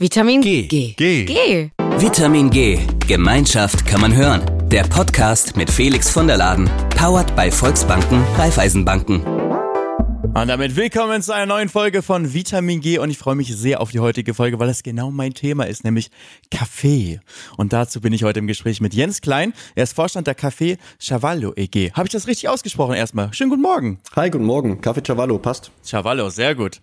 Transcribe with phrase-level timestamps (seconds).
[0.00, 0.68] Vitamin G.
[0.68, 0.94] G.
[0.96, 1.24] G.
[1.24, 1.70] G.
[1.98, 2.78] Vitamin G.
[3.08, 4.42] Gemeinschaft kann man hören.
[4.68, 6.70] Der Podcast mit Felix von der Laden.
[6.96, 9.47] Powered bei Volksbanken, Raiffeisenbanken.
[10.34, 13.80] Und damit willkommen zu einer neuen Folge von Vitamin G und ich freue mich sehr
[13.80, 16.10] auf die heutige Folge, weil das genau mein Thema ist, nämlich
[16.50, 17.20] Kaffee.
[17.56, 19.52] Und dazu bin ich heute im Gespräch mit Jens Klein.
[19.74, 21.92] Er ist Vorstand der Café Chavallo EG.
[21.92, 23.32] Habe ich das richtig ausgesprochen erstmal?
[23.32, 23.98] Schönen guten Morgen.
[24.14, 24.80] Hi, guten Morgen.
[24.80, 25.72] Kaffee Chavallo, passt.
[25.84, 26.80] Chavallo, sehr gut.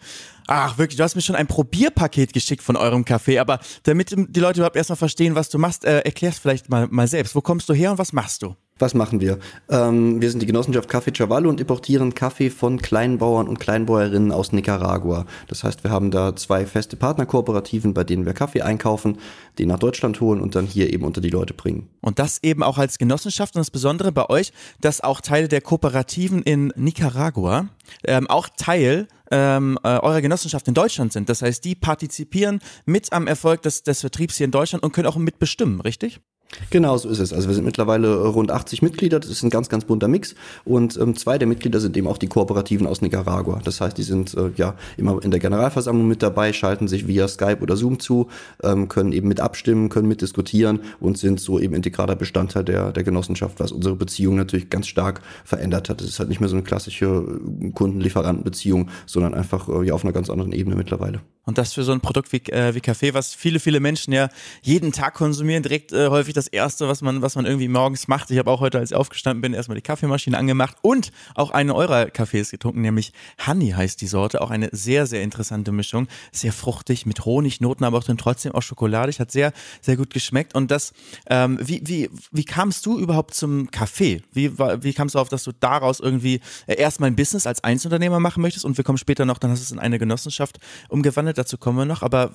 [0.48, 4.40] Ach, wirklich, du hast mir schon ein Probierpaket geschickt von eurem Café, aber damit die
[4.40, 7.36] Leute überhaupt erstmal verstehen, was du machst, äh, erklärst vielleicht mal, mal selbst.
[7.36, 8.55] Wo kommst du her und was machst du?
[8.78, 9.40] Was machen wir?
[9.70, 14.52] Ähm, wir sind die Genossenschaft Kaffee Chavallo und importieren Kaffee von Kleinbauern und Kleinbäuerinnen aus
[14.52, 15.26] Nicaragua.
[15.48, 19.18] Das heißt, wir haben da zwei feste Partnerkooperativen, bei denen wir Kaffee einkaufen,
[19.60, 21.88] den nach Deutschland holen und dann hier eben unter die Leute bringen.
[22.02, 24.52] Und das eben auch als Genossenschaft und das Besondere bei euch,
[24.82, 27.70] dass auch Teile der Kooperativen in Nicaragua
[28.04, 31.30] ähm, auch Teil ähm, äh, eurer Genossenschaft in Deutschland sind.
[31.30, 35.08] Das heißt, die partizipieren mit am Erfolg des, des Vertriebs hier in Deutschland und können
[35.08, 36.20] auch mitbestimmen, richtig?
[36.70, 37.34] Genau so ist es.
[37.34, 39.20] Also wir sind mittlerweile äh, rund 80 Mitglieder.
[39.20, 40.36] Das ist ein ganz, ganz bunter Mix.
[40.64, 43.61] Und ähm, zwei der Mitglieder sind eben auch die Kooperativen aus Nicaragua.
[43.64, 47.28] Das heißt, die sind äh, ja immer in der Generalversammlung mit dabei, schalten sich via
[47.28, 48.30] Skype oder Zoom zu,
[48.64, 53.03] ähm, können eben mit abstimmen, können mitdiskutieren und sind so eben integraler Bestandteil der, der
[53.03, 56.02] Genossenschaft, was unsere Beziehung natürlich ganz stark verändert hat.
[56.02, 60.03] Es ist halt nicht mehr so eine klassische äh, Kunden-Lieferanten-Beziehung, sondern einfach äh, ja auf
[60.03, 61.22] einer ganz anderen Ebene mittlerweile.
[61.45, 64.30] Und das für so ein Produkt wie, äh, wie Kaffee, was viele, viele Menschen ja
[64.64, 68.32] jeden Tag konsumieren, direkt äh, häufig das Erste, was man, was man irgendwie morgens macht.
[68.32, 71.72] Ich habe auch heute, als ich aufgestanden bin, erstmal die Kaffeemaschine angemacht und auch einen
[71.72, 73.14] eurer Kaffees getrunken, nämlich
[73.46, 74.42] Honey heißt die Sorte.
[74.42, 76.08] Auch eine sehr, sehr interessante Mischung.
[76.32, 79.20] Sehr fruchtig, mit Honignoten, aber auch dann trotzdem auch schokoladig.
[79.20, 80.56] Hat sehr, sehr gut geschmeckt.
[80.56, 80.94] Und das,
[81.30, 84.22] ähm, wie, wie, wie kamst du überhaupt zum Kaffee?
[84.34, 88.20] Wie, wie kamst du auf, dass du daraus irgendwie äh, erstmal ein Business als Einzelunternehmer
[88.20, 91.38] machen möchtest und wir kommen später noch, dann hast du es in eine Genossenschaft umgewandelt
[91.38, 92.32] dazu kommen wir noch, aber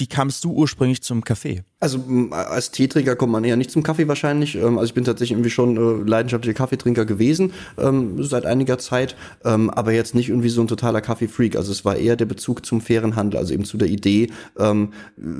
[0.00, 1.62] wie kamst du ursprünglich zum Kaffee?
[1.78, 1.98] Also
[2.30, 4.54] als Teetrinker kommt man eher nicht zum Kaffee wahrscheinlich.
[4.54, 9.16] Ähm, also ich bin tatsächlich irgendwie schon äh, leidenschaftlicher Kaffeetrinker gewesen ähm, seit einiger Zeit,
[9.44, 11.56] ähm, aber jetzt nicht irgendwie so ein totaler Kaffeefreak.
[11.56, 14.30] Also es war eher der Bezug zum fairen Handel, also eben zu der Idee,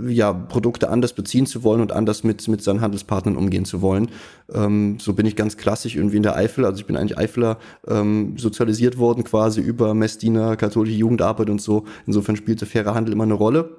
[0.07, 4.11] ja Produkte anders beziehen zu wollen und anders mit mit seinen Handelspartnern umgehen zu wollen.
[4.49, 6.65] So bin ich ganz klassisch irgendwie in der Eifel.
[6.65, 11.85] Also ich bin eigentlich Eifeler ähm, sozialisiert worden quasi über Messdiener, katholische Jugendarbeit und so.
[12.07, 13.77] Insofern spielte fairer Handel immer eine Rolle.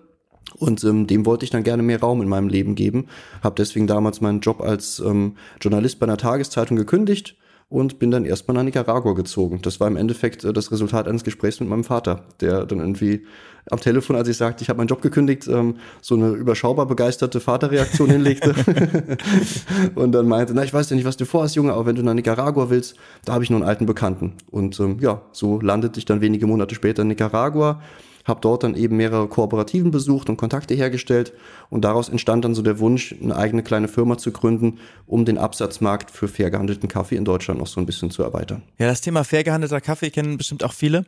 [0.58, 3.08] Und ähm, dem wollte ich dann gerne mehr Raum in meinem Leben geben.
[3.42, 7.36] Habe deswegen damals meinen Job als ähm, Journalist bei einer Tageszeitung gekündigt
[7.72, 9.62] und bin dann erstmal nach Nicaragua gezogen.
[9.62, 13.26] Das war im Endeffekt äh, das Resultat eines Gesprächs mit meinem Vater, der dann irgendwie
[13.70, 17.40] am Telefon, als ich sagte, ich habe meinen Job gekündigt, ähm, so eine überschaubar begeisterte
[17.40, 18.54] Vaterreaktion hinlegte
[19.96, 22.04] und dann meinte, na, ich weiß ja nicht, was du vorhast, Junge, aber wenn du
[22.04, 24.34] nach Nicaragua willst, da habe ich nur einen alten Bekannten.
[24.50, 27.82] Und ähm, ja, so landete ich dann wenige Monate später in Nicaragua
[28.26, 31.34] habe dort dann eben mehrere Kooperativen besucht und Kontakte hergestellt
[31.70, 35.38] und daraus entstand dann so der Wunsch, eine eigene kleine Firma zu gründen, um den
[35.38, 38.64] Absatzmarkt für fair gehandelten Kaffee in Deutschland noch so ein bisschen zu erweitern.
[38.78, 41.06] Ja, das Thema fair gehandelter Kaffee kennen bestimmt auch viele.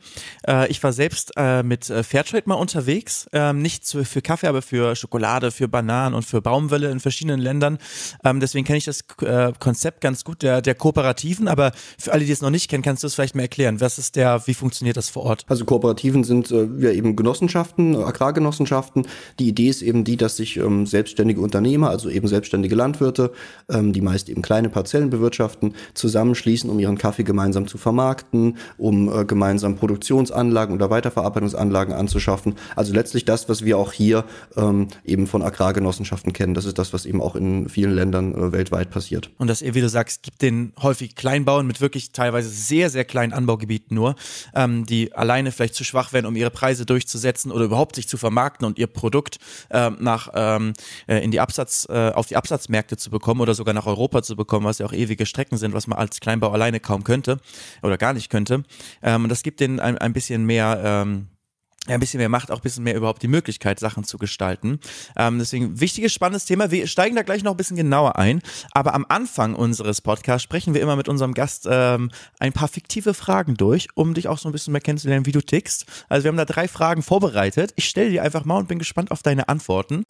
[0.48, 4.62] Äh, ich war selbst äh, mit äh, Fairtrade mal unterwegs, ähm, nicht für Kaffee, aber
[4.62, 7.78] für Schokolade, für Bananen und für Baumwolle in verschiedenen Ländern.
[8.24, 9.04] Ähm, deswegen kenne ich das
[9.60, 13.04] Konzept ganz gut der, der Kooperativen, aber für alle, die es noch nicht kennen, kannst
[13.04, 13.82] du es vielleicht mal erklären.
[13.82, 15.46] Was ist der, wie funktioniert das vor Ort?
[15.48, 19.08] Also Kooperativen sind ja eben Genossenschaften, Agrargenossenschaften.
[19.40, 23.32] Die Idee ist eben die, dass sich ähm, selbstständige Unternehmer, also eben selbstständige Landwirte,
[23.70, 29.10] ähm, die meist eben kleine Parzellen bewirtschaften, zusammenschließen, um ihren Kaffee gemeinsam zu vermarkten, um
[29.10, 32.56] äh, gemeinsam Produktionsanlagen oder Weiterverarbeitungsanlagen anzuschaffen.
[32.76, 34.26] Also letztlich das, was wir auch hier
[34.56, 36.54] ähm, eben von Agrargenossenschaften kennen.
[36.54, 39.30] Das ist das, was eben auch in vielen Ländern äh, weltweit passiert.
[39.38, 43.34] Und das, wie du sagst, gibt den häufig Kleinbauern mit wirklich teilweise sehr, sehr kleinen
[43.34, 44.16] Anbaugebieten nur,
[44.56, 46.93] ähm, die alleine vielleicht zu schwach werden, um ihre Preise durchzusetzen
[47.52, 49.38] oder überhaupt sich zu vermarkten und ihr Produkt
[49.70, 50.74] äh, nach ähm,
[51.08, 54.36] äh, in die Absatz äh, auf die Absatzmärkte zu bekommen oder sogar nach Europa zu
[54.36, 57.40] bekommen, was ja auch ewige Strecken sind, was man als Kleinbau alleine kaum könnte
[57.82, 58.64] oder gar nicht könnte.
[59.02, 61.28] Ähm, das gibt denen ein, ein bisschen mehr ähm,
[61.88, 64.80] ein bisschen mehr Macht, auch ein bisschen mehr überhaupt die Möglichkeit, Sachen zu gestalten.
[65.18, 66.72] Ähm, deswegen wichtiges, spannendes Thema.
[66.72, 68.42] Wir steigen da gleich noch ein bisschen genauer ein.
[68.72, 73.14] Aber am Anfang unseres Podcasts sprechen wir immer mit unserem Gast ähm, ein paar fiktive
[73.14, 75.86] Fragen durch, um dich auch so ein bisschen mehr kennenzulernen, wie du tickst.
[76.08, 77.74] Also wir haben da drei Fragen vorbereitet.
[77.76, 80.06] Ich stelle die einfach mal und bin gespannt auf deine Antworten.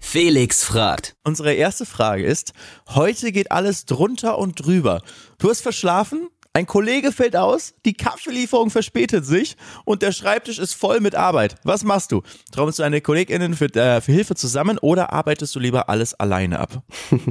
[0.00, 1.16] Felix fragt.
[1.24, 2.52] Unsere erste Frage ist,
[2.88, 5.02] heute geht alles drunter und drüber.
[5.38, 10.72] Du hast verschlafen, Ein Kollege fällt aus, die Kaffeelieferung verspätet sich und der Schreibtisch ist
[10.72, 11.56] voll mit Arbeit.
[11.64, 12.22] Was machst du?
[12.50, 16.58] Traumst du deine KollegInnen für, äh, für Hilfe zusammen oder arbeitest du lieber alles alleine
[16.58, 16.82] ab?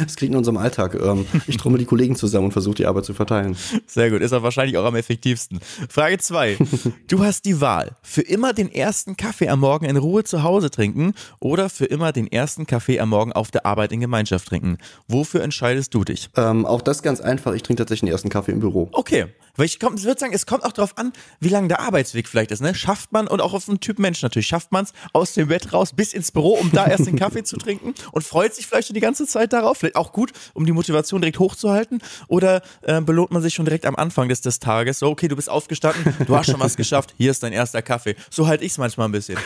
[0.00, 0.94] Das klingt in unserem Alltag.
[0.94, 3.56] Ähm, ich trommel die Kollegen zusammen und versuche die Arbeit zu verteilen.
[3.86, 5.60] Sehr gut, ist er wahrscheinlich auch am effektivsten.
[5.88, 6.58] Frage zwei:
[7.08, 10.70] Du hast die Wahl, für immer den ersten Kaffee am Morgen in Ruhe zu Hause
[10.70, 14.78] trinken oder für immer den ersten Kaffee am Morgen auf der Arbeit in Gemeinschaft trinken.
[15.06, 16.30] Wofür entscheidest du dich?
[16.36, 17.54] Ähm, auch das ganz einfach.
[17.54, 18.88] Ich trinke tatsächlich den ersten Kaffee im Büro.
[18.92, 19.26] Okay,
[19.56, 22.50] weil ich komm, würde sagen, es kommt auch darauf an, wie lang der Arbeitsweg vielleicht
[22.50, 22.60] ist.
[22.60, 22.74] Ne?
[22.74, 25.72] Schafft man, und auch auf einen Typ Mensch natürlich, schafft man es aus dem Bett
[25.72, 28.88] raus bis ins Büro, um da erst den Kaffee zu trinken und freut sich vielleicht
[28.88, 29.78] schon die ganze Zeit darauf.
[29.78, 32.00] Vielleicht auch gut, um die Motivation direkt hochzuhalten.
[32.28, 34.98] Oder äh, belohnt man sich schon direkt am Anfang des, des Tages.
[34.98, 38.16] So, okay, du bist aufgestanden, du hast schon was geschafft, hier ist dein erster Kaffee.
[38.30, 39.38] So halte ich es manchmal ein bisschen.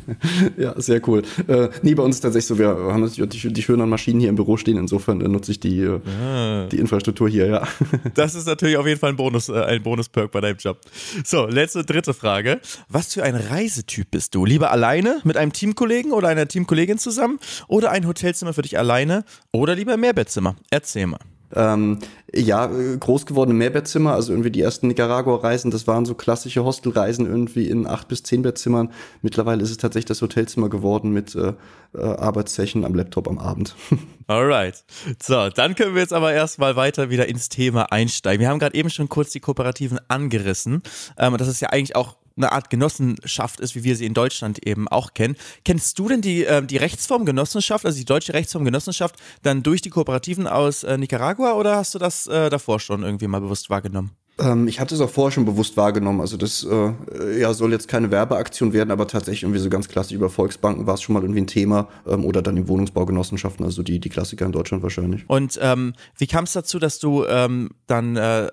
[0.58, 1.22] ja, sehr cool.
[1.48, 4.28] Äh, nee, bei uns ist tatsächlich so, wir haben natürlich die, die schönen Maschinen hier
[4.28, 6.66] im Büro stehen, insofern äh, nutze ich die, äh, ah.
[6.66, 7.68] die Infrastruktur hier, ja.
[8.16, 10.80] Das ist natürlich auf jeden Fall ein Bonus, äh, ein Bonus-Perk bei deinem Job.
[11.24, 12.60] So, letzte, dritte Frage.
[12.88, 14.44] Was für ein Reisetyp bist du?
[14.44, 19.24] Lieber alleine mit einem Teamkollegen oder einer Teamkollegin zusammen oder ein Hotelzimmer für dich alleine
[19.52, 20.56] oder lieber Mehrbettzimmer?
[20.70, 21.35] Erzähl mal.
[21.54, 21.98] Ähm,
[22.34, 27.68] ja, groß gewordene Mehrbettzimmer, also irgendwie die ersten Nicaragua-Reisen, das waren so klassische Hostelreisen irgendwie
[27.68, 28.92] in acht bis zehn Bettzimmern.
[29.22, 31.52] Mittlerweile ist es tatsächlich das Hotelzimmer geworden mit äh,
[31.94, 33.76] äh Arbeitssession am Laptop am Abend.
[34.26, 34.84] Alright.
[35.22, 38.40] So, dann können wir jetzt aber erstmal weiter wieder ins Thema einsteigen.
[38.40, 40.82] Wir haben gerade eben schon kurz die Kooperativen angerissen.
[41.16, 44.66] Ähm, das ist ja eigentlich auch eine Art Genossenschaft ist, wie wir sie in Deutschland
[44.66, 45.36] eben auch kennen.
[45.64, 49.82] Kennst du denn die, äh, die Rechtsform Genossenschaft, also die deutsche Rechtsform Genossenschaft, dann durch
[49.82, 53.70] die Kooperativen aus äh, Nicaragua oder hast du das äh, davor schon irgendwie mal bewusst
[53.70, 54.12] wahrgenommen?
[54.38, 56.20] Ähm, ich hatte es auch vorher schon bewusst wahrgenommen.
[56.20, 60.14] Also das äh, ja, soll jetzt keine Werbeaktion werden, aber tatsächlich irgendwie so ganz klassisch
[60.14, 63.82] über Volksbanken war es schon mal irgendwie ein Thema ähm, oder dann in Wohnungsbaugenossenschaften, also
[63.82, 65.24] die, die Klassiker in Deutschland wahrscheinlich.
[65.28, 68.48] Und ähm, wie kam es dazu, dass du ähm, dann äh,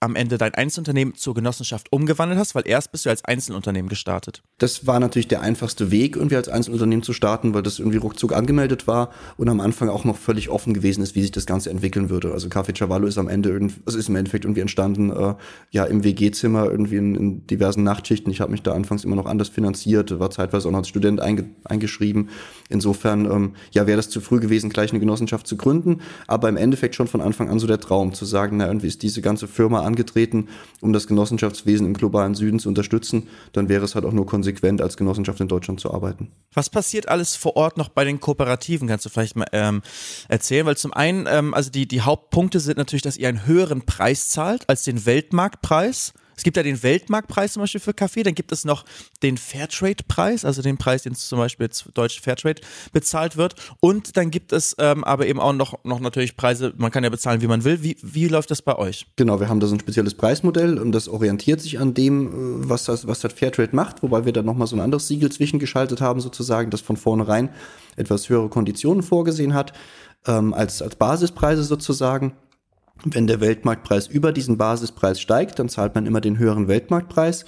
[0.00, 4.42] am Ende dein Einzelunternehmen zur Genossenschaft umgewandelt hast, weil erst bist du als Einzelunternehmen gestartet.
[4.56, 8.32] Das war natürlich der einfachste Weg, irgendwie als Einzelunternehmen zu starten, weil das irgendwie ruckzuck
[8.34, 11.70] angemeldet war und am Anfang auch noch völlig offen gewesen ist, wie sich das Ganze
[11.70, 12.32] entwickeln würde.
[12.32, 15.34] Also Café Chavallo ist am Ende irgendwie, also ist im Endeffekt irgendwie entstanden, äh,
[15.70, 18.32] ja, im WG-Zimmer, irgendwie in, in, diversen Nachtschichten.
[18.32, 21.20] Ich habe mich da anfangs immer noch anders finanziert, war zeitweise auch noch als Student
[21.20, 22.30] einge, eingeschrieben.
[22.70, 26.56] Insofern, ähm, ja, wäre das zu früh gewesen, gleich eine Genossenschaft zu gründen, aber im
[26.56, 29.46] Endeffekt schon von Anfang an so der Traum, zu sagen, na, irgendwie ist diese ganze
[29.46, 30.48] Firma angetreten,
[30.80, 34.80] um das Genossenschaftswesen im globalen Süden zu unterstützen, dann wäre es halt auch nur konsequent,
[34.80, 36.30] als Genossenschaft in Deutschland zu arbeiten.
[36.54, 38.88] Was passiert alles vor Ort noch bei den Kooperativen?
[38.88, 39.82] Kannst du vielleicht mal ähm,
[40.28, 40.66] erzählen?
[40.66, 44.28] Weil zum einen, ähm, also die, die Hauptpunkte sind natürlich, dass ihr einen höheren Preis
[44.28, 46.14] zahlt als den Weltmarktpreis.
[46.40, 48.86] Es gibt ja den Weltmarktpreis zum Beispiel für Kaffee, dann gibt es noch
[49.22, 52.62] den Fairtrade-Preis, also den Preis, den zum Beispiel jetzt deutsch Fairtrade
[52.94, 53.56] bezahlt wird.
[53.80, 57.10] Und dann gibt es ähm, aber eben auch noch, noch natürlich Preise, man kann ja
[57.10, 57.82] bezahlen, wie man will.
[57.82, 59.06] Wie, wie läuft das bei euch?
[59.16, 62.68] Genau, wir haben da so ein spezielles Preismodell und das orientiert sich an dem, äh,
[62.70, 66.00] was das, was das Fairtrade macht, wobei wir dann nochmal so ein anderes Siegel zwischengeschaltet
[66.00, 67.50] haben, sozusagen, das von vornherein
[67.96, 69.74] etwas höhere Konditionen vorgesehen hat,
[70.26, 72.32] ähm, als, als Basispreise sozusagen.
[73.04, 77.44] Wenn der Weltmarktpreis über diesen Basispreis steigt, dann zahlt man immer den höheren Weltmarktpreis.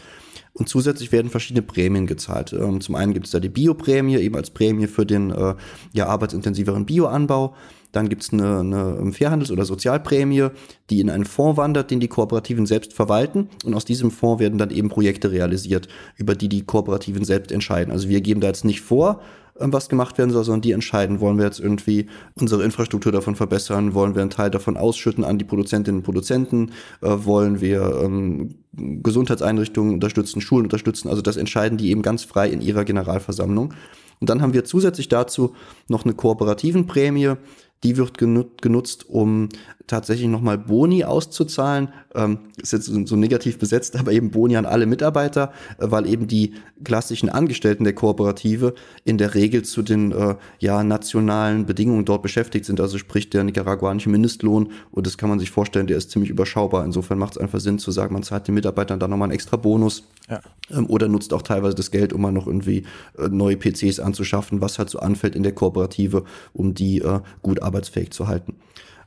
[0.54, 2.52] Und zusätzlich werden verschiedene Prämien gezahlt.
[2.52, 5.54] Ähm, zum einen gibt es da die Bioprämie, eben als Prämie für den äh,
[5.92, 7.54] ja, arbeitsintensiveren Bioanbau.
[7.90, 10.48] Dann gibt es eine, eine Fairhandels- oder Sozialprämie,
[10.90, 13.48] die in einen Fonds wandert, den die Kooperativen selbst verwalten.
[13.64, 17.92] Und aus diesem Fonds werden dann eben Projekte realisiert, über die die Kooperativen selbst entscheiden.
[17.92, 19.20] Also wir geben da jetzt nicht vor, ähm,
[19.54, 23.94] was gemacht werden soll, sondern die entscheiden, wollen wir jetzt irgendwie unsere Infrastruktur davon verbessern,
[23.94, 28.54] wollen wir einen Teil davon ausschütten an die Produzentinnen und Produzenten, äh, wollen wir ähm,
[28.74, 31.08] Gesundheitseinrichtungen unterstützen, Schulen unterstützen.
[31.08, 33.74] Also das entscheiden die eben ganz frei in ihrer Generalversammlung.
[34.20, 35.54] Und dann haben wir zusätzlich dazu
[35.88, 37.34] noch eine kooperativen Prämie,
[37.82, 39.48] die wird genutzt, um
[39.86, 41.88] tatsächlich nochmal Boni auszuzahlen.
[42.14, 46.26] Ähm, ist jetzt so, negativ besetzt, aber eben Boni an alle Mitarbeiter, äh, weil eben
[46.26, 48.74] die klassischen Angestellten der Kooperative
[49.04, 52.80] in der Regel zu den äh, ja, nationalen Bedingungen dort beschäftigt sind.
[52.80, 54.72] Also sprich der nicaraguanische Mindestlohn.
[54.90, 56.84] Und das kann man sich vorstellen, der ist ziemlich überschaubar.
[56.84, 59.56] Insofern macht es einfach Sinn zu sagen, man zahlt den Mitarbeitern dann nochmal einen extra
[59.56, 60.04] Bonus.
[60.28, 60.40] Ja.
[60.70, 62.84] Ähm, oder nutzt auch teilweise das Geld, um mal noch irgendwie
[63.18, 67.02] äh, neue PCs anzuschaffen, was halt so anfällt in der Kooperative, um die
[67.42, 68.56] gut arbeitsfähig zu halten.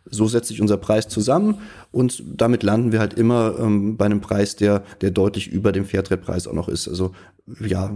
[0.09, 1.59] So setzt sich unser Preis zusammen
[1.91, 5.85] und damit landen wir halt immer ähm, bei einem Preis, der, der deutlich über dem
[5.85, 6.87] Fairtrade-Preis auch noch ist.
[6.87, 7.11] Also
[7.59, 7.91] ja,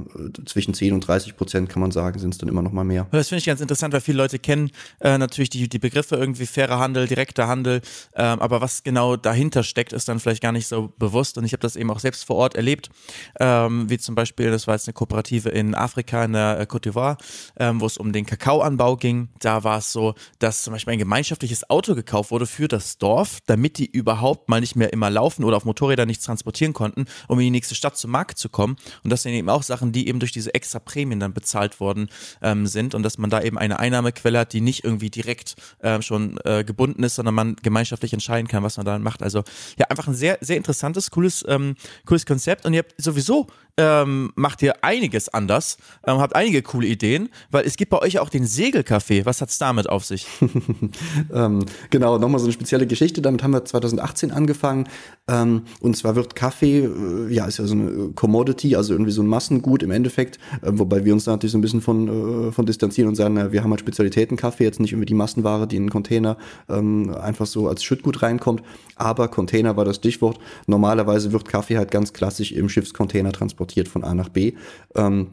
[0.45, 3.07] zwischen 10 und 30 Prozent kann man sagen, sind es dann immer noch mal mehr.
[3.11, 6.45] Das finde ich ganz interessant, weil viele Leute kennen äh, natürlich die, die Begriffe irgendwie
[6.45, 7.81] fairer Handel, direkter Handel,
[8.13, 11.53] äh, aber was genau dahinter steckt, ist dann vielleicht gar nicht so bewusst und ich
[11.53, 12.91] habe das eben auch selbst vor Ort erlebt,
[13.39, 16.91] ähm, wie zum Beispiel, das war jetzt eine Kooperative in Afrika, in der äh, Côte
[16.91, 17.17] d'Ivoire,
[17.57, 19.29] ähm, wo es um den Kakaoanbau ging.
[19.39, 23.39] Da war es so, dass zum Beispiel ein gemeinschaftliches Auto gekauft wurde für das Dorf,
[23.45, 27.39] damit die überhaupt mal nicht mehr immer laufen oder auf Motorrädern nichts transportieren konnten, um
[27.39, 28.77] in die nächste Stadt zum Markt zu kommen.
[29.03, 32.09] Und das sind eben auch Sachen, die eben durch diese extra Prämien dann bezahlt worden
[32.41, 36.01] ähm, sind und dass man da eben eine Einnahmequelle hat, die nicht irgendwie direkt äh,
[36.01, 39.21] schon äh, gebunden ist, sondern man gemeinschaftlich entscheiden kann, was man da macht.
[39.21, 39.43] Also
[39.77, 41.75] ja, einfach ein sehr, sehr interessantes, cooles, ähm,
[42.05, 42.65] cooles Konzept.
[42.65, 43.47] Und ihr habt sowieso
[43.79, 48.19] ähm, macht ihr einiges anders, ähm, habt einige coole Ideen, weil es gibt bei euch
[48.19, 49.25] auch den Segelcafé.
[49.25, 50.27] Was hat es damit auf sich?
[51.33, 53.21] ähm, genau, nochmal so eine spezielle Geschichte.
[53.21, 54.87] Damit haben wir 2018 angefangen.
[55.27, 59.21] Ähm, und zwar wird Kaffee, äh, ja, ist ja so eine Commodity, also irgendwie so
[59.21, 62.51] ein Massengut im Endeffekt, äh, wobei wir uns da natürlich so ein bisschen von, äh,
[62.51, 65.67] von distanzieren und sagen, na, wir haben halt Spezialitäten Kaffee, jetzt nicht irgendwie die Massenware,
[65.67, 66.37] die in einen Container
[66.69, 68.63] ähm, einfach so als Schüttgut reinkommt.
[68.95, 70.39] Aber Container war das Stichwort.
[70.67, 74.53] Normalerweise wird Kaffee halt ganz klassisch im Schiffscontainer transportiert transportiert von A nach B.
[74.95, 75.27] Ähm,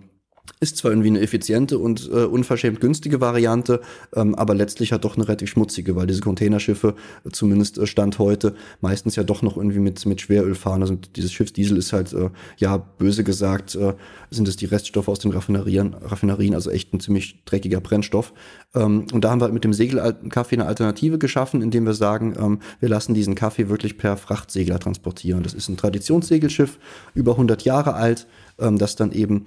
[0.60, 3.80] ist zwar irgendwie eine effiziente und äh, unverschämt günstige Variante,
[4.14, 8.18] ähm, aber letztlich halt doch eine relativ schmutzige, weil diese Containerschiffe, äh, zumindest äh, Stand
[8.18, 10.82] heute, meistens ja doch noch irgendwie mit, mit Schweröl fahren.
[10.82, 13.94] Also dieses Schiffsdiesel ist halt, äh, ja, böse gesagt, äh,
[14.30, 18.32] sind es die Reststoffe aus den Raffinerien, Raffinerien, also echt ein ziemlich dreckiger Brennstoff.
[18.74, 22.60] Ähm, und da haben wir mit dem Segelkaffee eine Alternative geschaffen, indem wir sagen, ähm,
[22.80, 25.42] wir lassen diesen Kaffee wirklich per Frachtsegler transportieren.
[25.42, 26.78] Das ist ein Traditionssegelschiff,
[27.14, 28.26] über 100 Jahre alt,
[28.58, 29.46] ähm, das dann eben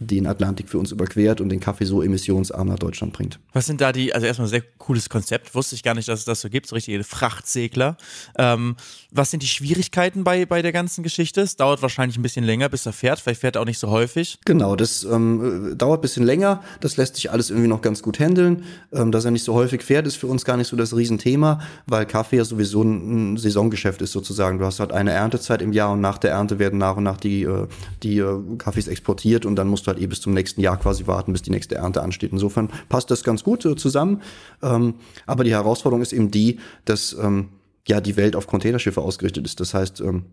[0.00, 3.38] den Atlantik für uns überquert und den Kaffee so emissionsarm nach Deutschland bringt.
[3.52, 6.20] Was sind da die, also erstmal ein sehr cooles Konzept, wusste ich gar nicht, dass
[6.20, 7.98] es das so gibt, so richtige Frachtsegler.
[8.38, 8.76] Ähm,
[9.12, 11.42] was sind die Schwierigkeiten bei, bei der ganzen Geschichte?
[11.42, 13.90] Es dauert wahrscheinlich ein bisschen länger, bis er fährt, vielleicht fährt er auch nicht so
[13.90, 14.38] häufig.
[14.46, 18.18] Genau, das ähm, dauert ein bisschen länger, das lässt sich alles irgendwie noch ganz gut
[18.18, 18.64] handeln.
[18.92, 21.60] Ähm, dass er nicht so häufig fährt, ist für uns gar nicht so das Riesenthema,
[21.86, 24.58] weil Kaffee ja sowieso ein, ein Saisongeschäft ist sozusagen.
[24.58, 27.18] Du hast halt eine Erntezeit im Jahr und nach der Ernte werden nach und nach
[27.18, 27.66] die, äh,
[28.02, 31.06] die äh, Kaffees exportiert und dann musst du halt eh bis zum nächsten Jahr quasi
[31.06, 32.32] warten, bis die nächste Ernte ansteht.
[32.32, 34.22] Insofern passt das ganz gut äh, zusammen.
[34.62, 34.94] Ähm,
[35.26, 37.50] aber die Herausforderung ist eben die, dass ähm,
[37.86, 39.60] ja die Welt auf Containerschiffe ausgerichtet ist.
[39.60, 40.24] Das heißt, ähm,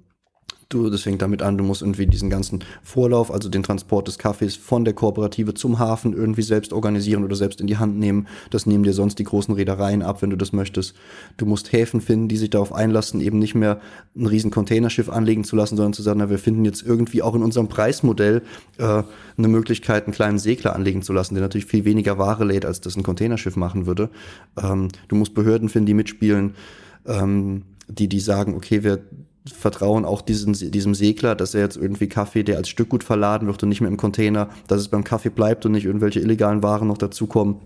[0.70, 4.18] Du, das fängt damit an, du musst irgendwie diesen ganzen Vorlauf, also den Transport des
[4.18, 8.28] Kaffees von der Kooperative zum Hafen irgendwie selbst organisieren oder selbst in die Hand nehmen.
[8.50, 10.94] Das nehmen dir sonst die großen Reedereien ab, wenn du das möchtest.
[11.38, 13.80] Du musst Häfen finden, die sich darauf einlassen, eben nicht mehr
[14.14, 17.34] ein riesen Containerschiff anlegen zu lassen, sondern zu sagen, na, wir finden jetzt irgendwie auch
[17.34, 18.42] in unserem Preismodell
[18.78, 19.04] äh,
[19.38, 22.82] eine Möglichkeit, einen kleinen Segler anlegen zu lassen, der natürlich viel weniger Ware lädt, als
[22.82, 24.10] das ein Containerschiff machen würde.
[24.62, 26.56] Ähm, du musst Behörden finden, die mitspielen,
[27.06, 29.00] ähm, die, die sagen, okay, wir
[29.54, 33.62] vertrauen auch diesen, diesem Segler, dass er jetzt irgendwie Kaffee, der als Stückgut verladen wird
[33.64, 36.88] und nicht mehr im Container, dass es beim Kaffee bleibt und nicht irgendwelche illegalen Waren
[36.88, 37.62] noch dazukommen.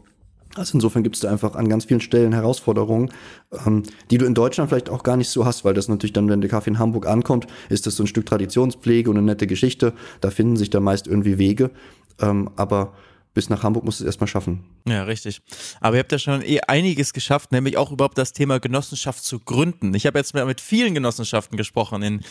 [0.56, 3.10] Also insofern gibt es da einfach an ganz vielen Stellen Herausforderungen,
[3.66, 6.28] ähm, die du in Deutschland vielleicht auch gar nicht so hast, weil das natürlich dann,
[6.28, 9.48] wenn der Kaffee in Hamburg ankommt, ist das so ein Stück Traditionspflege und eine nette
[9.48, 9.94] Geschichte.
[10.20, 11.72] Da finden sich da meist irgendwie Wege.
[12.20, 12.94] Ähm, aber
[13.34, 14.64] bis nach Hamburg musst du es erstmal schaffen.
[14.88, 15.42] Ja, richtig.
[15.80, 19.40] Aber ihr habt ja schon eh einiges geschafft, nämlich auch überhaupt das Thema Genossenschaft zu
[19.40, 19.94] gründen.
[19.94, 22.22] Ich habe jetzt mit vielen Genossenschaften gesprochen in,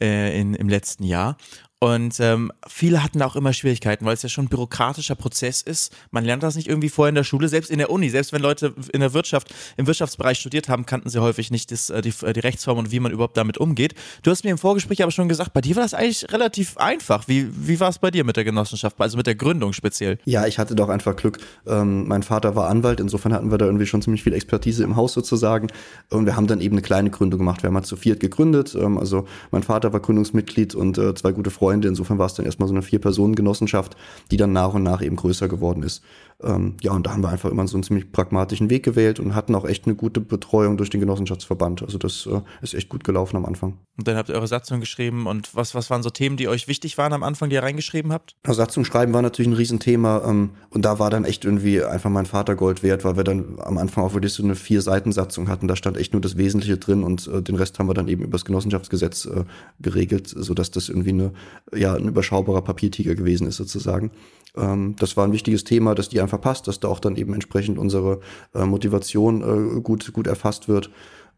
[0.00, 1.36] äh, in, im letzten Jahr
[1.82, 5.96] und ähm, viele hatten auch immer Schwierigkeiten, weil es ja schon ein bürokratischer Prozess ist.
[6.10, 8.42] Man lernt das nicht irgendwie vorher in der Schule, selbst in der Uni, selbst wenn
[8.42, 12.12] Leute in der Wirtschaft, im Wirtschaftsbereich studiert haben, kannten sie häufig nicht das, äh, die,
[12.20, 13.94] äh, die Rechtsform und wie man überhaupt damit umgeht.
[14.22, 17.28] Du hast mir im Vorgespräch aber schon gesagt, bei dir war das eigentlich relativ einfach.
[17.28, 20.18] Wie, wie war es bei dir mit der Genossenschaft, also mit der Gründung speziell?
[20.26, 21.38] Ja, ich hatte doch einfach Glück.
[21.66, 24.96] Ähm, mein Vater war Anwalt, insofern hatten wir da irgendwie schon ziemlich viel Expertise im
[24.96, 25.68] Haus sozusagen.
[26.10, 27.62] Und wir haben dann eben eine kleine Gründung gemacht.
[27.62, 28.76] Wir haben halt zu viert gegründet.
[28.78, 31.86] Ähm, also mein Vater war Gründungsmitglied und äh, zwei gute Freunde Freunde.
[31.86, 33.96] Insofern war es dann erstmal so eine Vier-Personen-Genossenschaft,
[34.32, 36.02] die dann nach und nach eben größer geworden ist.
[36.42, 39.34] Ähm, ja, und da haben wir einfach immer so einen ziemlich pragmatischen Weg gewählt und
[39.34, 41.82] hatten auch echt eine gute Betreuung durch den Genossenschaftsverband.
[41.82, 43.78] Also das äh, ist echt gut gelaufen am Anfang.
[43.98, 46.68] Und dann habt ihr eure Satzung geschrieben und was, was waren so Themen, die euch
[46.68, 48.36] wichtig waren am Anfang, die ihr reingeschrieben habt?
[48.46, 52.10] Na, Satzung schreiben war natürlich ein Riesenthema ähm, und da war dann echt irgendwie einfach
[52.10, 55.68] mein Vater Gold wert, weil wir dann am Anfang auch wirklich so eine Vier-Seiten-Satzung hatten.
[55.68, 58.22] Da stand echt nur das Wesentliche drin und äh, den Rest haben wir dann eben
[58.22, 59.44] über das Genossenschaftsgesetz äh,
[59.80, 61.32] geregelt, sodass das irgendwie eine,
[61.74, 64.10] ja, ein überschaubarer Papiertiger gewesen ist sozusagen.
[64.56, 67.34] Ähm, das war ein wichtiges Thema, dass die einfach passt, dass da auch dann eben
[67.34, 68.20] entsprechend unsere
[68.54, 70.90] äh, Motivation äh, gut, gut erfasst wird.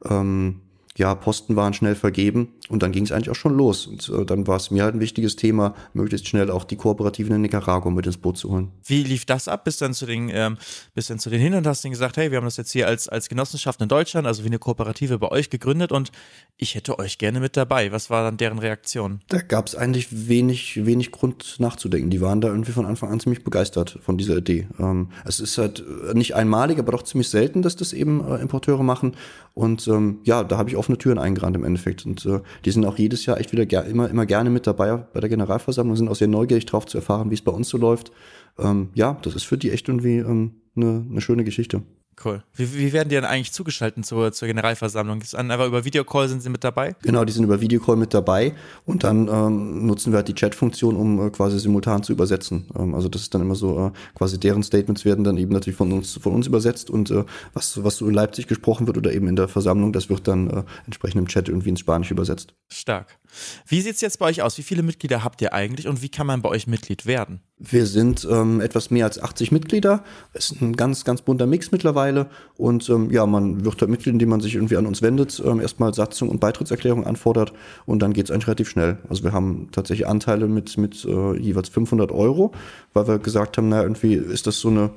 [0.09, 0.62] Ähm,
[0.99, 3.87] ja, Posten waren schnell vergeben und dann ging es eigentlich auch schon los.
[3.87, 7.35] Und äh, dann war es mir halt ein wichtiges Thema, möglichst schnell auch die Kooperativen
[7.35, 8.71] in Nicaragua mit ins Boot zu holen.
[8.85, 10.59] Wie lief das ab bis dann zu den, ähm,
[10.95, 12.87] bis dann zu den hin und hast dann gesagt, hey, wir haben das jetzt hier
[12.87, 16.13] als, als Genossenschaft in Deutschland, also wie eine Kooperative bei euch gegründet und
[16.59, 17.91] ich hätte euch gerne mit dabei.
[17.91, 19.21] Was war dann deren Reaktion?
[19.29, 22.11] Da gab es eigentlich wenig, wenig Grund nachzudenken.
[22.11, 24.69] Die waren da irgendwie von Anfang an ziemlich begeistert von dieser Idee.
[24.79, 25.83] Ähm, es ist halt
[26.13, 29.17] nicht einmalig, aber doch ziemlich selten, dass das eben äh, Importeure machen.
[29.55, 32.05] Und ähm, ja, da habe ich offene Türen eingerannt im Endeffekt.
[32.05, 35.21] Und äh, die sind auch jedes Jahr echt wieder immer, immer gerne mit dabei bei
[35.21, 38.11] der Generalversammlung, sind auch sehr neugierig drauf zu erfahren, wie es bei uns so läuft.
[38.59, 41.83] Ähm, ja, das ist für die echt irgendwie ähm, eine, eine schöne Geschichte.
[42.25, 42.43] Cool.
[42.55, 45.21] Wie, wie werden die dann eigentlich zugeschaltet zur, zur Generalversammlung?
[45.23, 46.95] Ist dann einfach über Videocall sind sie mit dabei?
[47.03, 50.95] Genau, die sind über Videocall mit dabei und dann ähm, nutzen wir halt die Chat-Funktion,
[50.95, 52.69] um äh, quasi simultan zu übersetzen.
[52.79, 55.77] Ähm, also das ist dann immer so, äh, quasi deren Statements werden dann eben natürlich
[55.77, 57.25] von uns, von uns übersetzt und äh,
[57.55, 60.49] was, was so in Leipzig gesprochen wird oder eben in der Versammlung, das wird dann
[60.51, 62.55] äh, entsprechend im Chat irgendwie ins Spanische übersetzt.
[62.69, 63.19] Stark.
[63.67, 64.59] Wie sieht es jetzt bei euch aus?
[64.59, 67.41] Wie viele Mitglieder habt ihr eigentlich und wie kann man bei euch Mitglied werden?
[67.65, 70.03] Wir sind ähm, etwas mehr als 80 Mitglieder.
[70.33, 72.27] Es ist ein ganz, ganz bunter Mix mittlerweile.
[72.57, 75.61] Und ähm, ja, man wird halt Mitglied, indem man sich irgendwie an uns wendet, ähm,
[75.61, 77.53] erstmal Satzung und Beitrittserklärung anfordert
[77.87, 78.99] und dann geht es eigentlich relativ schnell.
[79.09, 82.51] Also wir haben tatsächlich Anteile mit, mit äh, jeweils 500 Euro,
[82.95, 84.91] weil wir gesagt haben, na irgendwie ist das so eine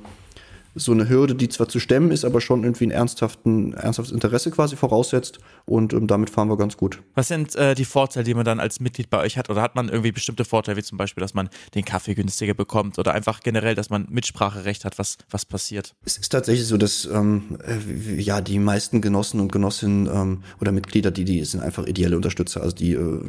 [0.76, 4.50] so eine Hürde, die zwar zu stemmen ist, aber schon irgendwie ein ernsthaften, ernsthaftes Interesse
[4.50, 5.38] quasi voraussetzt.
[5.64, 7.02] Und ähm, damit fahren wir ganz gut.
[7.14, 9.50] Was sind äh, die Vorteile, die man dann als Mitglied bei euch hat?
[9.50, 12.98] Oder hat man irgendwie bestimmte Vorteile, wie zum Beispiel, dass man den Kaffee günstiger bekommt
[12.98, 15.94] oder einfach generell, dass man Mitspracherecht hat, was, was passiert?
[16.04, 20.72] Es ist tatsächlich so, dass ähm, äh, ja die meisten Genossen und Genossinnen ähm, oder
[20.72, 22.62] Mitglieder, die, die sind einfach ideelle Unterstützer.
[22.62, 23.20] Also die äh,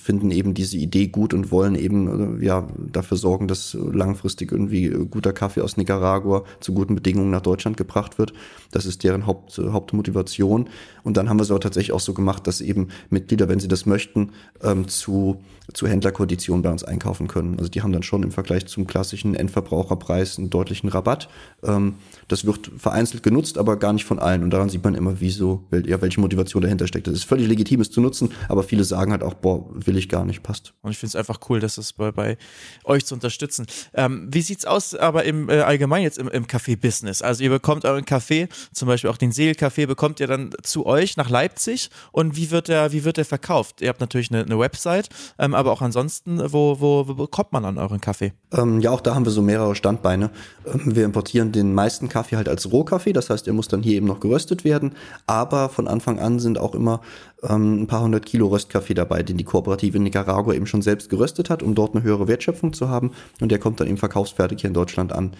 [0.00, 4.88] finden eben diese Idee gut und wollen eben äh, ja dafür sorgen, dass langfristig irgendwie
[4.88, 8.32] guter Kaffee aus Nicaragua zu guten Bedingungen nach Deutschland gebracht wird.
[8.70, 10.68] Das ist deren Haupt, Hauptmotivation.
[11.04, 13.68] Und dann haben wir es aber tatsächlich auch so gemacht, dass eben Mitglieder, wenn sie
[13.68, 14.30] das möchten,
[14.62, 17.58] ähm, zu, zu Händlerkonditionen bei uns einkaufen können.
[17.58, 21.28] Also die haben dann schon im Vergleich zum klassischen Endverbraucherpreis einen deutlichen Rabatt.
[21.62, 21.94] Ähm,
[22.28, 24.42] das wird vereinzelt genutzt, aber gar nicht von allen.
[24.42, 27.08] Und daran sieht man immer, wieso, ja, welche Motivation dahinter steckt.
[27.08, 30.08] Es ist völlig legitim, es zu nutzen, aber viele sagen halt auch, boah, will ich
[30.08, 30.72] gar nicht, passt.
[30.82, 32.38] Und ich finde es einfach cool, dass es bei, bei
[32.84, 33.66] euch zu unterstützen.
[33.94, 36.46] Ähm, wie sieht's aus aber im äh, allgemein jetzt im, im
[36.82, 37.22] Café-Business?
[37.22, 41.16] Also ihr bekommt euren Kaffee, zum Beispiel auch den Seel-Kaffee, bekommt ihr dann zu euch
[41.16, 43.80] nach Leipzig und wie wird der, wie wird der verkauft?
[43.80, 45.08] Ihr habt natürlich eine, eine Website,
[45.38, 48.32] ähm, aber auch ansonsten, wo, wo, wo bekommt man an euren Kaffee?
[48.52, 50.30] Ähm, ja, auch da haben wir so mehrere Standbeine.
[50.66, 53.96] Ähm, wir importieren den meisten Kaffee halt als Rohkaffee, das heißt, er muss dann hier
[53.96, 54.92] eben noch geröstet werden,
[55.26, 57.00] aber von Anfang an sind auch immer
[57.42, 61.08] ähm, ein paar hundert Kilo Röstkaffee dabei, den die Kooperative in Nicaragua eben schon selbst
[61.08, 64.60] geröstet hat, um dort eine höhere Wertschöpfung zu haben und der kommt dann eben verkaufsfertig
[64.60, 65.32] hier in Deutschland an.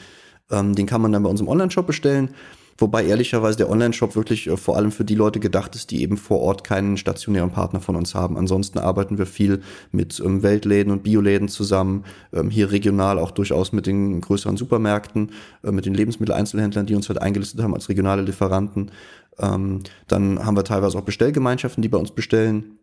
[0.50, 2.34] Ähm, den kann man dann bei unserem Online-Shop bestellen.
[2.78, 6.16] Wobei ehrlicherweise der Online-Shop wirklich äh, vor allem für die Leute gedacht ist, die eben
[6.16, 8.36] vor Ort keinen stationären Partner von uns haben.
[8.36, 13.72] Ansonsten arbeiten wir viel mit ähm, Weltläden und Bioläden zusammen, ähm, hier regional auch durchaus
[13.72, 15.30] mit den größeren Supermärkten,
[15.62, 18.90] äh, mit den Lebensmitteleinzelhändlern, die uns halt eingelistet haben als regionale Lieferanten.
[19.38, 22.78] Ähm, dann haben wir teilweise auch Bestellgemeinschaften, die bei uns bestellen.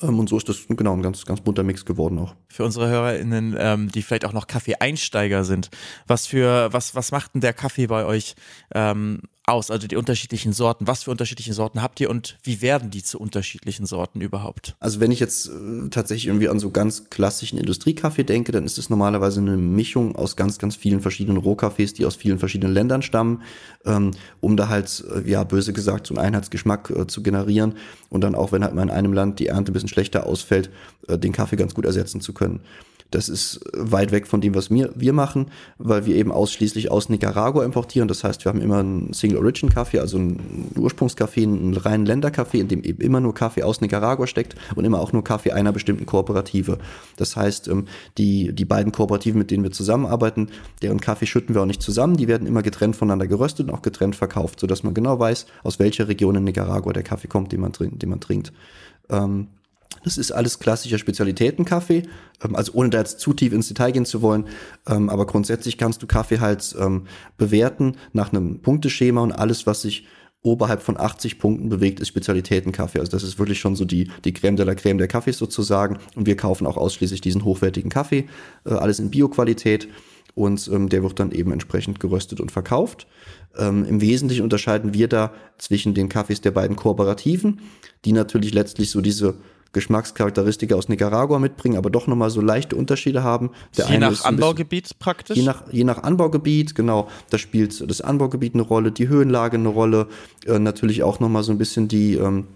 [0.00, 2.34] Ähm, und so ist das genau ein ganz, ganz bunter Mix geworden auch.
[2.48, 5.70] Für unsere HörerInnen, ähm, die vielleicht auch noch Kaffee-Einsteiger sind,
[6.06, 8.34] was für, was, was macht denn der Kaffee bei euch
[8.74, 9.70] ähm, aus?
[9.70, 10.86] Also die unterschiedlichen Sorten.
[10.86, 14.74] Was für unterschiedliche Sorten habt ihr und wie werden die zu unterschiedlichen Sorten überhaupt?
[14.80, 18.76] Also wenn ich jetzt äh, tatsächlich irgendwie an so ganz klassischen Industriekaffee denke, dann ist
[18.76, 23.02] es normalerweise eine Mischung aus ganz, ganz vielen verschiedenen Rohkaffees, die aus vielen verschiedenen Ländern
[23.02, 23.42] stammen,
[23.84, 27.74] ähm, um da halt, äh, ja, böse gesagt, so einen Einheitsgeschmack äh, zu generieren
[28.10, 30.70] und dann auch, wenn halt mal in einem Land die Ernte ein bisschen schlechter ausfällt,
[31.08, 32.60] den Kaffee ganz gut ersetzen zu können.
[33.10, 35.46] Das ist weit weg von dem, was wir, wir machen,
[35.78, 38.08] weil wir eben ausschließlich aus Nicaragua importieren.
[38.08, 42.60] Das heißt, wir haben immer einen Single Origin Kaffee, also einen Ursprungskaffee, einen reinen Länderkaffee,
[42.60, 45.72] in dem eben immer nur Kaffee aus Nicaragua steckt und immer auch nur Kaffee einer
[45.72, 46.78] bestimmten Kooperative.
[47.16, 47.86] Das heißt, ähm,
[48.18, 50.48] die, die beiden Kooperativen, mit denen wir zusammenarbeiten,
[50.82, 52.16] deren Kaffee schütten wir auch nicht zusammen.
[52.16, 55.78] Die werden immer getrennt voneinander geröstet und auch getrennt verkauft, sodass man genau weiß, aus
[55.78, 58.52] welcher Region in Nicaragua der Kaffee kommt, den man, den man trinkt.
[59.08, 59.48] Ähm,
[60.06, 62.04] das ist alles klassischer Spezialitätenkaffee,
[62.44, 64.46] ähm, also ohne da jetzt zu tief ins Detail gehen zu wollen.
[64.86, 69.82] Ähm, aber grundsätzlich kannst du Kaffee halt ähm, bewerten nach einem Punkteschema und alles, was
[69.82, 70.06] sich
[70.42, 73.00] oberhalb von 80 Punkten bewegt, ist Spezialitätenkaffee.
[73.00, 75.98] Also das ist wirklich schon so die, die Creme de la Creme der Kaffees sozusagen.
[76.14, 78.26] Und wir kaufen auch ausschließlich diesen hochwertigen Kaffee,
[78.64, 79.88] äh, alles in Bioqualität.
[80.36, 83.08] Und ähm, der wird dann eben entsprechend geröstet und verkauft.
[83.58, 87.60] Ähm, Im Wesentlichen unterscheiden wir da zwischen den Kaffees der beiden Kooperativen,
[88.04, 89.38] die natürlich letztlich so diese
[89.72, 93.50] Geschmackscharakteristika aus Nicaragua mitbringen, aber doch nochmal so leichte Unterschiede haben.
[93.76, 95.36] Der je nach Anbaugebiet bisschen, praktisch?
[95.36, 97.08] Je nach, je nach Anbaugebiet, genau.
[97.30, 100.08] Da spielt das Anbaugebiet eine Rolle, die Höhenlage eine Rolle,
[100.46, 102.46] äh, natürlich auch nochmal so ein bisschen die, ähm,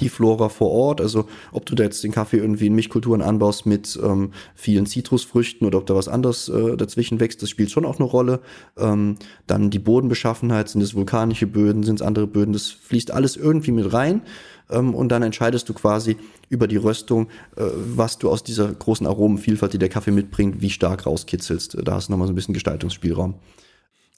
[0.00, 3.66] die Flora vor Ort, also ob du da jetzt den Kaffee irgendwie in Milchkulturen anbaust
[3.66, 7.84] mit ähm, vielen Zitrusfrüchten oder ob da was anderes äh, dazwischen wächst, das spielt schon
[7.84, 8.40] auch eine Rolle.
[8.78, 9.16] Ähm,
[9.46, 13.72] dann die Bodenbeschaffenheit, sind es vulkanische Böden, sind es andere Böden, das fließt alles irgendwie
[13.72, 14.22] mit rein
[14.70, 16.16] ähm, und dann entscheidest du quasi
[16.48, 20.70] über die Röstung, äh, was du aus dieser großen Aromenvielfalt, die der Kaffee mitbringt, wie
[20.70, 21.76] stark rauskitzelst.
[21.84, 23.34] Da hast du nochmal so ein bisschen Gestaltungsspielraum.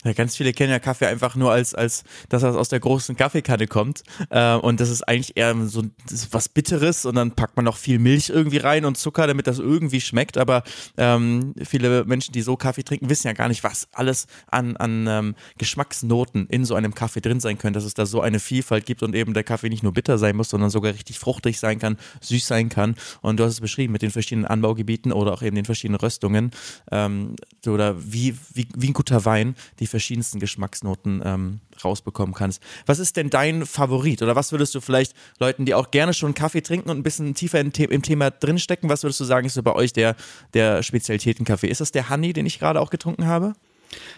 [0.05, 3.17] Ja, ganz viele kennen ja Kaffee einfach nur als, als dass das aus der großen
[3.17, 4.03] Kaffeekanne kommt.
[4.31, 5.85] Äh, und das ist eigentlich eher so
[6.31, 9.61] was Bitteres und dann packt man noch viel Milch irgendwie rein und Zucker, damit das
[9.61, 10.39] irgendwie schmeckt.
[10.39, 10.65] Aber
[10.97, 15.07] ähm, viele Menschen, die so Kaffee trinken, wissen ja gar nicht, was alles an, an
[15.09, 18.87] ähm, Geschmacksnoten in so einem Kaffee drin sein können, dass es da so eine Vielfalt
[18.87, 21.79] gibt und eben der Kaffee nicht nur bitter sein muss, sondern sogar richtig fruchtig sein
[21.79, 22.97] kann, süß sein kann.
[23.21, 26.51] Und du hast es beschrieben mit den verschiedenen Anbaugebieten oder auch eben den verschiedenen Röstungen.
[26.91, 27.37] Ähm,
[27.67, 32.61] oder wie, wie, wie ein guter Wein, die verschiedensten Geschmacksnoten ähm, rausbekommen kannst.
[32.87, 34.23] Was ist denn dein Favorit?
[34.23, 37.35] Oder was würdest du vielleicht Leuten, die auch gerne schon Kaffee trinken und ein bisschen
[37.35, 40.17] tiefer im, The im Thema drinstecken, was würdest du sagen, ist so bei euch der,
[40.55, 41.69] der Spezialitätenkaffee?
[41.69, 43.55] Ist das der Honey, den ich gerade auch getrunken habe?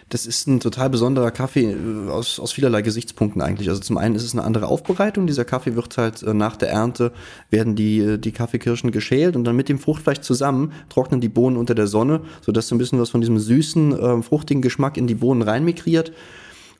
[0.09, 3.69] Das ist ein total besonderer Kaffee äh, aus, aus vielerlei Gesichtspunkten eigentlich.
[3.69, 5.27] Also zum einen ist es eine andere Aufbereitung.
[5.27, 7.11] Dieser Kaffee wird halt äh, nach der Ernte,
[7.49, 11.57] werden die, äh, die Kaffeekirschen geschält und dann mit dem Fruchtfleisch zusammen trocknen die Bohnen
[11.57, 15.07] unter der Sonne, sodass so ein bisschen was von diesem süßen, äh, fruchtigen Geschmack in
[15.07, 16.11] die Bohnen reinmigriert.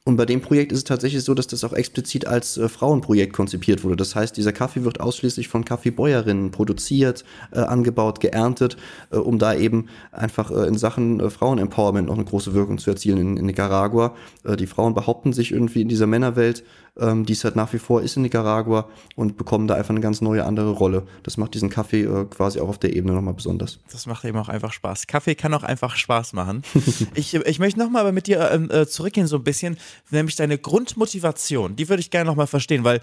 [0.07, 3.33] Und bei dem Projekt ist es tatsächlich so, dass das auch explizit als äh, Frauenprojekt
[3.33, 3.95] konzipiert wurde.
[3.95, 8.77] Das heißt, dieser Kaffee wird ausschließlich von Kaffeebäuerinnen produziert, äh, angebaut, geerntet,
[9.09, 12.91] äh, um da eben einfach äh, in Sachen äh, Frauenempowerment noch eine große Wirkung zu
[12.91, 14.15] erzielen in, in Nicaragua.
[14.43, 16.63] Äh, die Frauen behaupten sich irgendwie in dieser Männerwelt
[16.99, 20.01] ähm, die es halt nach wie vor ist in Nicaragua und bekommen da einfach eine
[20.01, 21.03] ganz neue andere Rolle.
[21.23, 23.79] Das macht diesen Kaffee äh, quasi auch auf der Ebene nochmal besonders.
[23.91, 25.07] Das macht eben auch einfach Spaß.
[25.07, 26.63] Kaffee kann auch einfach Spaß machen.
[27.15, 29.77] ich, ich möchte nochmal aber mit dir ähm, äh, zurückgehen so ein bisschen,
[30.09, 31.75] nämlich deine Grundmotivation.
[31.75, 33.01] Die würde ich gerne nochmal verstehen, weil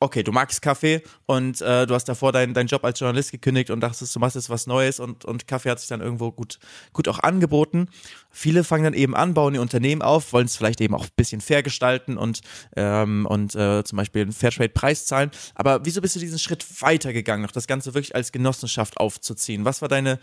[0.00, 3.70] okay, du magst Kaffee und äh, du hast davor deinen dein Job als Journalist gekündigt
[3.70, 6.58] und dachtest, du machst jetzt was Neues und, und Kaffee hat sich dann irgendwo gut,
[6.92, 7.88] gut auch angeboten.
[8.30, 11.10] Viele fangen dann eben an, bauen ihr Unternehmen auf, wollen es vielleicht eben auch ein
[11.16, 12.40] bisschen fair gestalten und,
[12.76, 15.30] ähm, und äh, zum Beispiel einen Fairtrade-Preis zahlen.
[15.54, 19.64] Aber wieso bist du diesen Schritt weitergegangen, noch das Ganze wirklich als Genossenschaft aufzuziehen?
[19.64, 20.18] Was war deine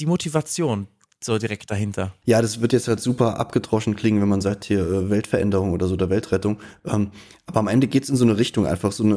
[0.00, 0.88] die Motivation,
[1.24, 2.12] so direkt dahinter.
[2.24, 5.86] Ja, das wird jetzt halt super abgedroschen klingen, wenn man sagt hier äh, Weltveränderung oder
[5.86, 6.58] so oder Weltrettung.
[6.84, 7.10] Ähm,
[7.46, 9.16] aber am Ende geht's in so eine Richtung, einfach so eine,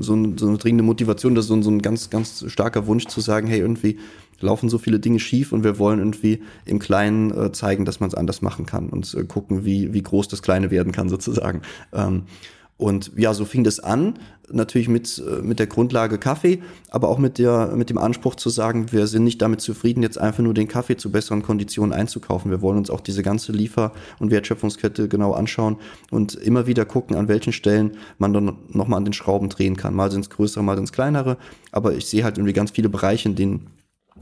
[0.00, 2.86] so eine, so eine dringende Motivation, das ist so ein, so ein ganz, ganz starker
[2.86, 3.98] Wunsch zu sagen, hey, irgendwie
[4.40, 8.08] laufen so viele Dinge schief und wir wollen irgendwie im Kleinen äh, zeigen, dass man
[8.08, 11.62] es anders machen kann und äh, gucken, wie, wie groß das Kleine werden kann sozusagen.
[11.92, 12.24] Ähm,
[12.78, 14.18] und ja, so fing das an,
[14.50, 18.50] natürlich mit, äh, mit der Grundlage Kaffee, aber auch mit, der, mit dem Anspruch zu
[18.50, 22.50] sagen, wir sind nicht damit zufrieden, jetzt einfach nur den Kaffee zu besseren Konditionen einzukaufen.
[22.50, 25.76] Wir wollen uns auch diese ganze Liefer- und Wertschöpfungskette genau anschauen
[26.10, 29.94] und immer wieder gucken, an welchen Stellen man dann nochmal an den Schrauben drehen kann.
[29.94, 31.38] Mal sind es größere, mal sind es kleinere,
[31.72, 33.70] aber ich sehe halt irgendwie ganz viele Bereiche, in denen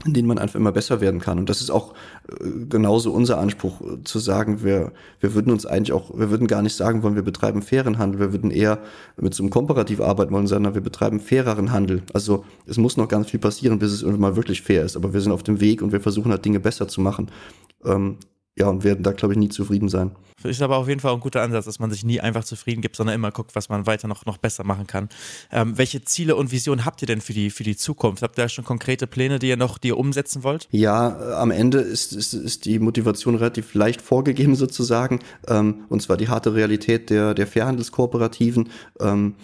[0.03, 1.39] in denen man einfach immer besser werden kann.
[1.39, 1.93] Und das ist auch
[2.27, 6.47] äh, genauso unser Anspruch, äh, zu sagen, wir, wir würden uns eigentlich auch, wir würden
[6.47, 8.79] gar nicht sagen wollen, wir betreiben fairen Handel, wir würden eher
[9.17, 12.03] mit so einem komparativ arbeiten wollen, sondern wir betreiben faireren Handel.
[12.13, 14.95] Also es muss noch ganz viel passieren, bis es irgendwann mal wirklich fair ist.
[14.95, 17.31] Aber wir sind auf dem Weg und wir versuchen halt Dinge besser zu machen.
[17.85, 18.17] Ähm,
[18.57, 20.11] ja, und werden da, glaube ich, nie zufrieden sein.
[20.43, 22.95] Ist aber auf jeden Fall ein guter Ansatz, dass man sich nie einfach zufrieden gibt,
[22.95, 25.09] sondern immer guckt, was man weiter noch, noch besser machen kann.
[25.51, 28.21] Ähm, welche Ziele und Visionen habt ihr denn für die, für die Zukunft?
[28.21, 30.67] Habt ihr da schon konkrete Pläne, die ihr noch die ihr umsetzen wollt?
[30.71, 36.01] Ja, äh, am Ende ist, ist, ist die Motivation relativ leicht vorgegeben sozusagen, ähm, und
[36.01, 38.69] zwar die harte Realität der, der Fairhandelskooperativen.
[38.99, 39.35] Ähm,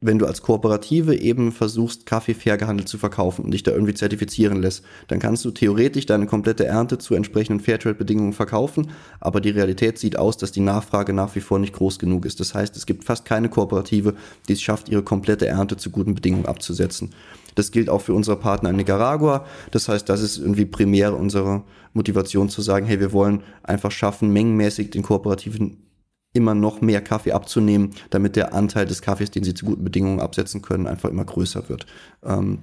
[0.00, 3.94] wenn du als Kooperative eben versuchst, Kaffee fair gehandelt zu verkaufen und dich da irgendwie
[3.94, 9.50] zertifizieren lässt, dann kannst du theoretisch deine komplette Ernte zu entsprechenden Fairtrade-Bedingungen verkaufen, aber die
[9.50, 12.38] Realität sieht aus, dass die Nachfrage nach wie vor nicht groß genug ist.
[12.38, 14.14] Das heißt, es gibt fast keine Kooperative,
[14.46, 17.10] die es schafft, ihre komplette Ernte zu guten Bedingungen abzusetzen.
[17.56, 19.46] Das gilt auch für unsere Partner in Nicaragua.
[19.72, 24.32] Das heißt, das ist irgendwie primär unsere Motivation zu sagen, hey, wir wollen einfach schaffen,
[24.32, 25.87] mengenmäßig den Kooperativen
[26.32, 30.20] immer noch mehr Kaffee abzunehmen, damit der Anteil des Kaffees, den sie zu guten Bedingungen
[30.20, 31.86] absetzen können, einfach immer größer wird.
[32.22, 32.60] Ähm,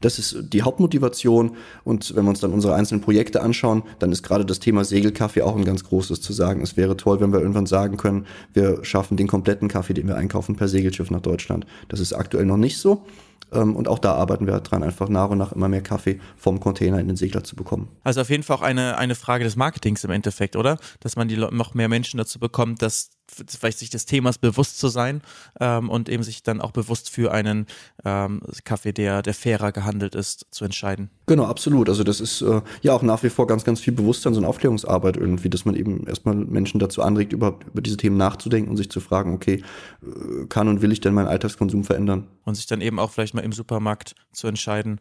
[0.00, 1.56] das ist die Hauptmotivation.
[1.84, 5.42] Und wenn wir uns dann unsere einzelnen Projekte anschauen, dann ist gerade das Thema Segelkaffee
[5.42, 6.62] auch ein ganz großes zu sagen.
[6.62, 10.16] Es wäre toll, wenn wir irgendwann sagen können, wir schaffen den kompletten Kaffee, den wir
[10.16, 11.66] einkaufen, per Segelschiff nach Deutschland.
[11.88, 13.04] Das ist aktuell noch nicht so.
[13.52, 16.60] Ähm, und auch da arbeiten wir dran, einfach nach und nach immer mehr Kaffee vom
[16.60, 17.88] Container in den Segler zu bekommen.
[18.02, 20.78] Also auf jeden Fall auch eine, eine Frage des Marketings im Endeffekt, oder?
[21.00, 24.88] Dass man die noch mehr Menschen dazu bekommt, dass vielleicht sich des Themas bewusst zu
[24.88, 25.22] sein
[25.60, 27.66] ähm, und eben sich dann auch bewusst für einen
[28.04, 31.10] ähm, Kaffee, der, der fairer gehandelt ist, zu entscheiden.
[31.26, 31.88] Genau, absolut.
[31.88, 34.48] Also das ist äh, ja auch nach wie vor ganz, ganz viel Bewusstsein, so eine
[34.48, 38.76] Aufklärungsarbeit irgendwie, dass man eben erstmal Menschen dazu anregt, überhaupt über diese Themen nachzudenken und
[38.76, 39.62] sich zu fragen, okay,
[40.02, 42.28] äh, kann und will ich denn meinen Alltagskonsum verändern?
[42.44, 45.00] Und sich dann eben auch vielleicht mal im Supermarkt zu entscheiden,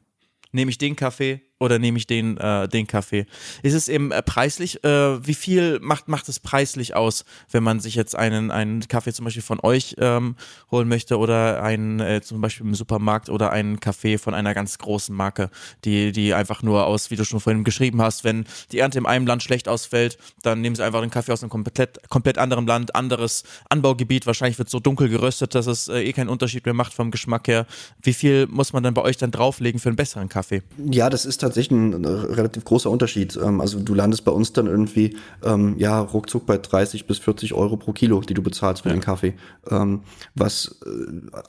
[0.52, 3.26] nehme ich den Kaffee oder nehme ich den, äh, den Kaffee?
[3.64, 4.84] Ist es eben äh, preislich?
[4.84, 9.14] Äh, wie viel macht, macht es preislich aus, wenn man sich jetzt einen, einen Kaffee
[9.14, 10.36] zum Beispiel von euch ähm,
[10.72, 14.78] holen möchte oder einen äh, zum Beispiel im Supermarkt oder einen Kaffee von einer ganz
[14.78, 15.50] großen Marke,
[15.86, 19.06] die, die einfach nur aus, wie du schon vorhin geschrieben hast, wenn die Ernte in
[19.06, 22.68] einem Land schlecht ausfällt, dann nehmen sie einfach den Kaffee aus einem komplett, komplett anderen
[22.68, 26.74] Land, anderes Anbaugebiet, wahrscheinlich wird so dunkel geröstet, dass es äh, eh keinen Unterschied mehr
[26.74, 27.66] macht vom Geschmack her.
[28.02, 30.62] Wie viel muss man dann bei euch dann drauflegen für einen besseren Kaffee?
[30.78, 33.38] Ja, das ist tatsächlich ein relativ großer Unterschied.
[33.38, 37.54] Ähm, also du landest bei uns dann irgendwie ähm, ja ruckzuck bei 30 bis 40
[37.54, 38.96] Euro pro Kilo, die du bezahlst für ja.
[38.96, 39.34] den Kaffee.
[39.70, 40.02] Ähm,
[40.36, 41.40] was äh,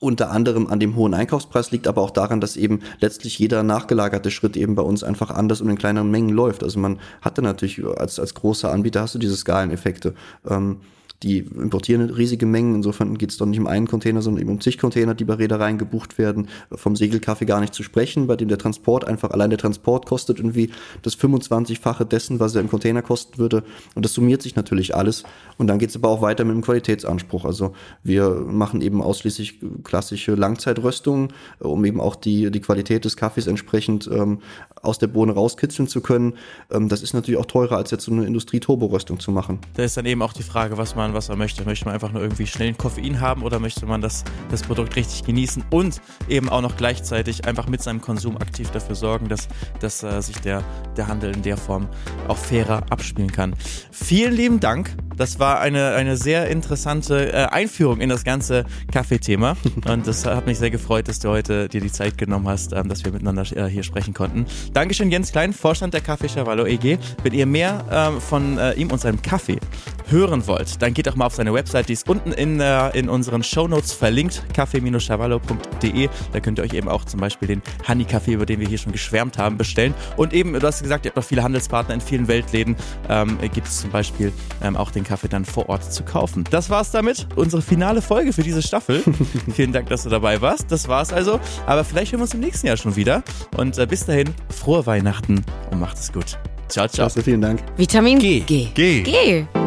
[0.00, 4.30] unter anderem an dem hohen Einkaufspreis liegt, aber auch daran, dass eben letztlich jeder nachgelagerte
[4.30, 6.62] Schritt eben bei uns einfach anders und in kleineren Mengen läuft.
[6.62, 10.14] Also man hatte natürlich als, als großer Anbieter hast du diese Skaleneffekte.
[10.46, 10.80] Ähm,
[11.24, 12.74] die importieren riesige Mengen.
[12.74, 15.34] Insofern geht es doch nicht um einen Container, sondern eben um zig Container, die bei
[15.34, 16.48] Reedereien gebucht werden.
[16.70, 20.38] Vom Segelkaffee gar nicht zu sprechen, bei dem der Transport einfach, allein der Transport kostet
[20.38, 20.70] irgendwie
[21.02, 23.64] das 25-fache dessen, was er im Container kosten würde.
[23.94, 25.24] Und das summiert sich natürlich alles.
[25.56, 27.46] Und dann geht es aber auch weiter mit dem Qualitätsanspruch.
[27.46, 33.46] Also wir machen eben ausschließlich klassische Langzeitröstungen, um eben auch die, die Qualität des Kaffees
[33.46, 34.40] entsprechend ähm,
[34.82, 36.34] aus der Bohne rauskitzeln zu können.
[36.70, 39.58] Ähm, das ist natürlich auch teurer, als jetzt so eine Industrie-Turbo-Röstung zu machen.
[39.74, 41.64] Da ist dann eben auch die Frage, was man was man möchte.
[41.64, 45.24] Möchte man einfach nur irgendwie schnellen Koffein haben oder möchte man das, das Produkt richtig
[45.24, 49.48] genießen und eben auch noch gleichzeitig einfach mit seinem Konsum aktiv dafür sorgen, dass,
[49.80, 50.62] dass äh, sich der,
[50.96, 51.88] der Handel in der Form
[52.28, 53.54] auch fairer abspielen kann.
[53.90, 54.90] Vielen lieben Dank.
[55.16, 59.56] Das war eine, eine sehr interessante äh, Einführung in das ganze Kaffeethema
[59.88, 62.88] und das hat mich sehr gefreut, dass du heute dir die Zeit genommen hast, ähm,
[62.88, 64.46] dass wir miteinander äh, hier sprechen konnten.
[64.72, 66.98] Dankeschön Jens Klein, Vorstand der Kaffee Chavallo EG.
[67.22, 69.58] Wenn ihr mehr ähm, von äh, ihm und seinem Kaffee
[70.06, 73.08] hören wollt, dann geht doch mal auf seine Website, die ist unten in, äh, in
[73.08, 76.08] unseren Shownotes verlinkt, kaffee-chavallo.de.
[76.32, 78.92] Da könnt ihr euch eben auch zum Beispiel den Honey-Kaffee, über den wir hier schon
[78.92, 79.94] geschwärmt haben, bestellen.
[80.16, 82.76] Und eben, du hast gesagt, ihr habt noch viele Handelspartner in vielen Weltläden.
[83.08, 86.44] Ähm, gibt es zum Beispiel ähm, auch den Kaffee dann vor Ort zu kaufen.
[86.50, 87.26] Das war's damit.
[87.36, 89.02] Unsere finale Folge für diese Staffel.
[89.54, 90.70] Vielen Dank, dass du dabei warst.
[90.70, 91.40] Das war's also.
[91.66, 93.22] Aber vielleicht hören wir uns im nächsten Jahr schon wieder.
[93.56, 96.38] Und äh, bis dahin, frohe Weihnachten und macht es gut.
[96.68, 97.06] Ciao, ciao.
[97.06, 97.62] Klasse, vielen Dank.
[97.76, 98.40] Vitamin G.
[98.40, 98.68] G.
[98.74, 99.02] G.
[99.02, 99.63] G.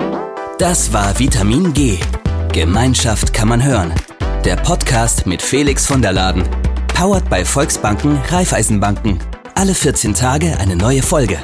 [0.58, 2.00] Das war Vitamin G.
[2.52, 3.93] Gemeinschaft kann man hören.
[4.43, 6.50] Der Podcast mit Felix von der Laden.
[6.96, 9.20] Powered bei Volksbanken, Raiffeisenbanken.
[9.54, 11.38] Alle 14 Tage eine neue Folge.